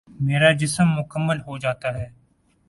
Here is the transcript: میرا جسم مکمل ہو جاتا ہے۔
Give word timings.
میرا 0.25 0.51
جسم 0.51 0.87
مکمل 0.97 1.37
ہو 1.47 1.57
جاتا 1.57 1.89
ہے۔ 1.97 2.07